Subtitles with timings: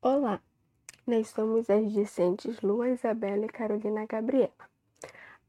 [0.00, 0.40] Olá,
[1.04, 4.52] nós somos as discentes Lua Isabela e Carolina Gabriela.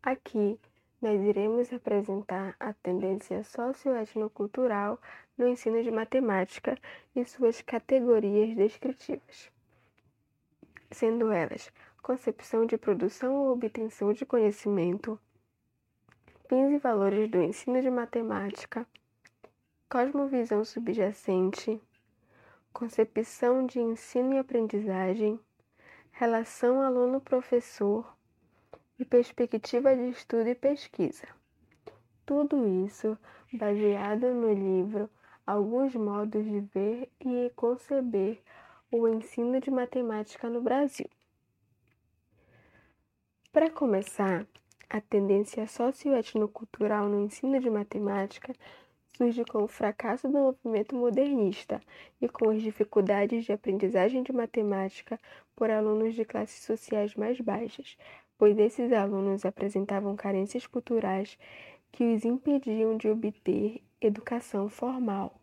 [0.02, 0.60] Aqui
[1.00, 5.00] nós iremos apresentar a tendência socioetnocultural
[5.38, 6.76] no ensino de matemática
[7.16, 9.52] e suas categorias descritivas,
[10.90, 11.72] sendo elas
[12.02, 15.20] concepção de produção ou obtenção de conhecimento,
[16.50, 18.88] fins e valores do ensino de matemática,
[19.88, 21.80] cosmovisão subjacente,
[22.74, 25.40] concepção de ensino e aprendizagem,
[26.12, 28.16] relação aluno-professor
[28.98, 31.28] e perspectiva de estudo e pesquisa.
[32.26, 33.18] Tudo isso
[33.52, 35.10] baseado no livro
[35.46, 38.42] Alguns Modos de Ver e Conceber
[38.92, 41.10] o Ensino de Matemática no Brasil.
[43.52, 44.46] Para começar,
[44.90, 48.54] a tendência socioetnocultural no ensino de matemática
[49.16, 51.82] surge com o fracasso do movimento modernista
[52.22, 55.20] e com as dificuldades de aprendizagem de matemática
[55.56, 57.98] por alunos de classes sociais mais baixas,
[58.38, 61.38] pois esses alunos apresentavam carências culturais
[61.92, 65.36] que os impediam de obter educação formal.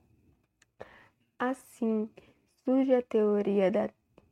[1.38, 2.08] Assim,
[2.64, 3.90] surge a teoria da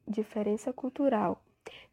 [0.08, 1.42] diferença cultural,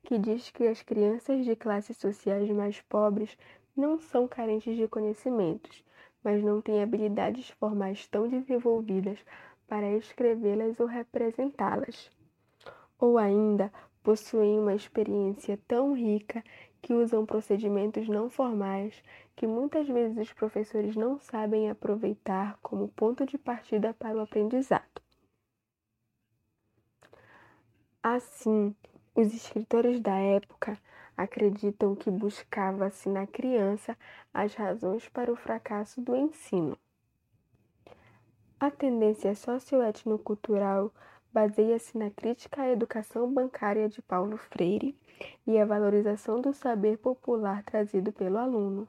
[0.03, 3.37] que diz que as crianças de classes sociais mais pobres
[3.75, 5.83] não são carentes de conhecimentos,
[6.23, 9.19] mas não têm habilidades formais tão desenvolvidas
[9.67, 12.11] para escrevê-las ou representá-las.
[12.99, 13.71] Ou ainda
[14.03, 16.43] possuem uma experiência tão rica
[16.81, 19.03] que usam procedimentos não formais
[19.35, 25.01] que muitas vezes os professores não sabem aproveitar como ponto de partida para o aprendizado.
[28.03, 28.75] Assim,
[29.13, 30.77] os escritores da época
[31.21, 33.97] acreditam que buscava-se na criança
[34.33, 36.77] as razões para o fracasso do ensino.
[38.59, 40.93] A tendência socioetnocultural
[41.33, 44.95] baseia-se na crítica à educação bancária de Paulo Freire
[45.47, 48.87] e a valorização do saber popular trazido pelo aluno.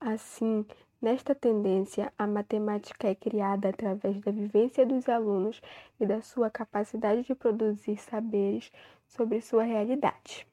[0.00, 0.64] Assim,
[1.00, 5.60] nesta tendência, a matemática é criada através da vivência dos alunos
[5.98, 8.72] e da sua capacidade de produzir saberes
[9.06, 10.49] sobre sua realidade.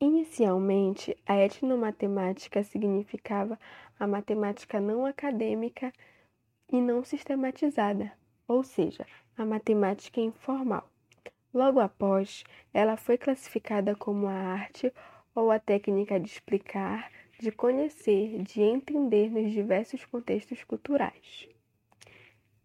[0.00, 3.58] Inicialmente, a etnomatemática significava
[3.98, 5.92] a matemática não acadêmica
[6.70, 8.12] e não sistematizada,
[8.46, 9.04] ou seja,
[9.36, 10.88] a matemática informal.
[11.52, 14.92] Logo após, ela foi classificada como a arte
[15.34, 17.10] ou a técnica de explicar,
[17.40, 21.48] de conhecer, de entender nos diversos contextos culturais.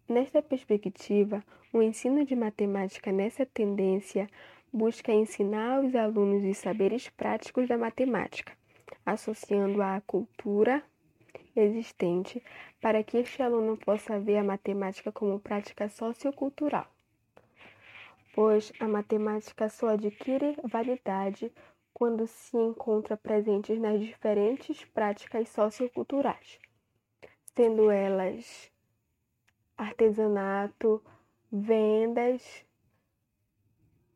[0.07, 4.29] Nesta perspectiva, o ensino de matemática nessa tendência
[4.73, 8.57] busca ensinar aos alunos os saberes práticos da matemática,
[9.05, 10.83] associando-a à cultura
[11.55, 12.43] existente
[12.81, 16.87] para que este aluno possa ver a matemática como prática sociocultural.
[18.33, 21.53] Pois a matemática só adquire validade
[21.93, 26.57] quando se encontra presente nas diferentes práticas socioculturais,
[27.55, 28.71] sendo elas
[29.77, 31.03] artesanato,
[31.51, 32.65] vendas,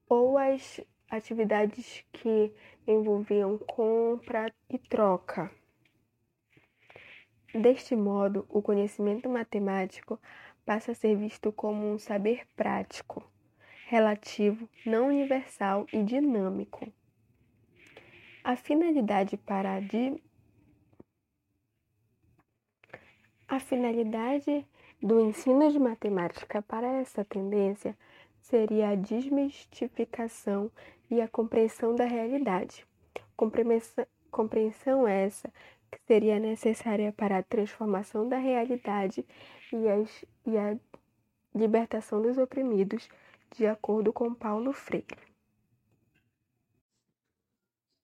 [0.10, 2.54] ou as atividades que
[2.86, 5.52] envolviam compra e troca.
[7.54, 10.20] Deste modo, o conhecimento matemático
[10.66, 13.24] passa a ser visto como um saber prático,
[13.88, 16.92] relativo, não universal e dinâmico.
[18.44, 19.80] A finalidade para a,
[23.48, 24.66] a finalidade
[25.02, 27.98] do ensino de matemática para essa tendência
[28.48, 30.72] seria a desmistificação
[31.12, 32.88] e a compreensão da realidade.
[34.32, 35.52] Compreensão essa
[35.92, 39.26] que seria necessária para a transformação da realidade
[39.72, 40.78] e, as, e a
[41.54, 43.10] libertação dos oprimidos,
[43.56, 45.18] de acordo com Paulo Freire.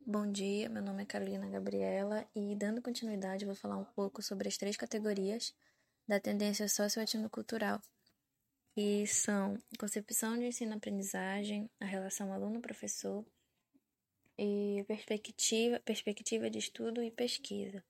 [0.06, 4.50] Bom dia, meu nome é Carolina Gabriela e, dando continuidade, vou falar um pouco sobre
[4.50, 5.56] as três categorias
[6.06, 7.80] da tendência socioetnocultural
[8.74, 13.24] que são concepção de ensino-aprendizagem, a relação aluno-professor
[14.38, 17.84] e perspectiva, perspectiva de estudo e pesquisa.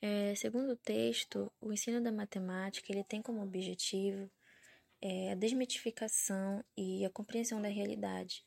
[0.00, 4.30] É, segundo o texto, o ensino da matemática ele tem como objetivo
[5.02, 8.42] é, a desmitificação e a compreensão da realidade,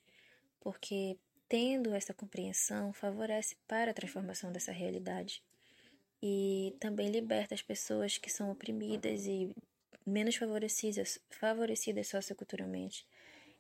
[0.60, 5.44] porque tendo essa compreensão favorece para a transformação dessa realidade
[6.20, 9.56] e também liberta as pessoas que são oprimidas e
[10.06, 13.06] menos favorecidas, favorecidas socioculturalmente.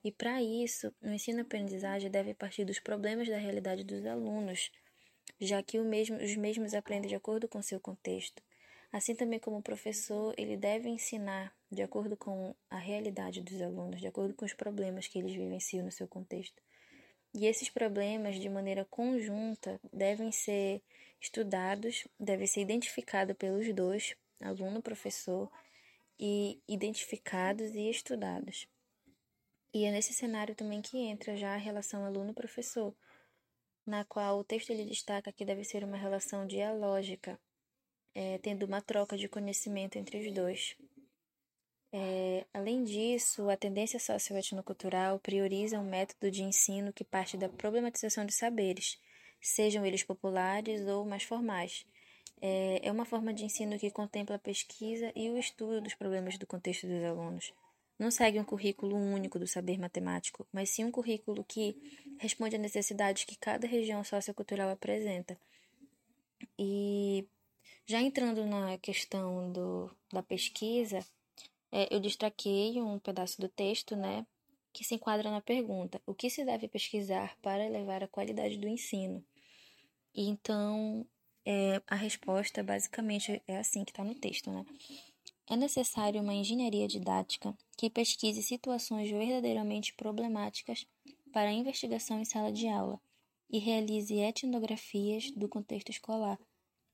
[0.03, 4.71] E para isso, o ensino-aprendizagem deve partir dos problemas da realidade dos alunos,
[5.39, 8.43] já que mesmo, os mesmos aprendem de acordo com seu contexto.
[8.91, 13.99] Assim também como o professor, ele deve ensinar de acordo com a realidade dos alunos,
[13.99, 16.61] de acordo com os problemas que eles vivenciam no seu contexto.
[17.33, 20.83] E esses problemas, de maneira conjunta, devem ser
[21.19, 24.81] estudados, devem ser identificados pelos dois, aluno
[26.25, 28.65] e identificados e estudados.
[29.73, 32.95] E é nesse cenário também que entra já a relação aluno-professor,
[33.85, 37.37] na qual o texto ele destaca que deve ser uma relação dialógica,
[38.15, 40.77] é, tendo uma troca de conhecimento entre os dois.
[41.91, 48.25] É, além disso, a tendência socioetnocultural prioriza um método de ensino que parte da problematização
[48.25, 48.97] de saberes,
[49.41, 51.85] sejam eles populares ou mais formais.
[52.45, 56.37] É, é uma forma de ensino que contempla a pesquisa e o estudo dos problemas
[56.37, 57.53] do contexto dos alunos
[57.97, 61.73] não segue um currículo único do saber matemático, mas sim um currículo que
[62.19, 65.37] responde à necessidades que cada região sociocultural apresenta.
[66.59, 67.25] E
[67.85, 70.99] já entrando na questão do, da pesquisa,
[71.71, 74.27] é, eu destaquei um pedaço do texto, né,
[74.73, 78.67] que se enquadra na pergunta: o que se deve pesquisar para elevar a qualidade do
[78.67, 79.23] ensino?
[80.13, 81.07] E então,
[81.45, 84.65] é, a resposta basicamente é assim que está no texto, né?
[85.49, 90.87] É necessário uma engenharia didática que pesquise situações verdadeiramente problemáticas
[91.33, 92.99] para a investigação em sala de aula
[93.49, 96.39] e realize etnografias do contexto escolar,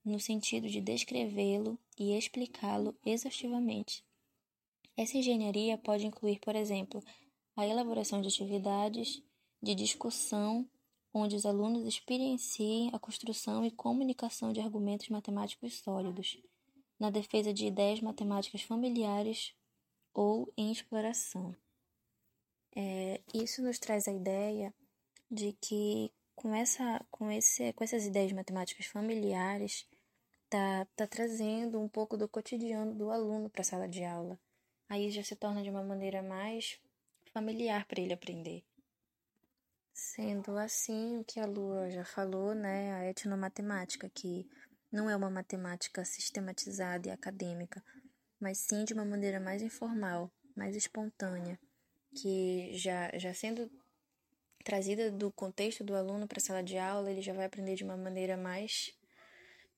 [0.03, 4.03] no sentido de descrevê-lo e explicá-lo exaustivamente.
[4.97, 7.03] Essa engenharia pode incluir, por exemplo,
[7.55, 9.21] a elaboração de atividades
[9.61, 10.67] de discussão
[11.13, 16.37] onde os alunos experienciem a construção e comunicação de argumentos matemáticos sólidos
[16.99, 19.53] na defesa de ideias matemáticas familiares
[20.13, 21.55] ou em exploração.
[22.75, 24.73] É, isso nos traz a ideia
[25.31, 29.85] de que com, essa, com, esse, com essas ideias matemáticas familiares,
[30.49, 34.39] tá, tá trazendo um pouco do cotidiano do aluno para a sala de aula.
[34.87, 36.79] Aí já se torna de uma maneira mais
[37.33, 38.63] familiar para ele aprender.
[39.99, 44.49] Sendo assim, o que a Lua já falou, né, a etnomatemática, que
[44.89, 47.83] não é uma matemática sistematizada e acadêmica,
[48.39, 51.59] mas sim de uma maneira mais informal, mais espontânea,
[52.15, 53.69] que já, já sendo
[54.63, 57.83] trazida do contexto do aluno para a sala de aula, ele já vai aprender de
[57.83, 58.97] uma maneira mais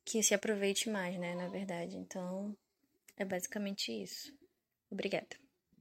[0.06, 1.97] que se aproveite mais, né, na verdade.
[1.97, 2.56] Então,
[3.18, 4.31] é basicamente isso.
[4.91, 5.35] Obrigada.